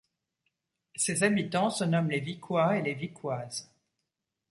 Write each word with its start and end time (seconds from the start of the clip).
Ses 0.95 1.21
habitants 1.21 1.69
se 1.69 1.83
nomment 1.83 2.09
les 2.09 2.21
Vicois 2.21 2.75
et 2.75 2.81
les 2.81 2.95
Vicoises. 2.95 3.69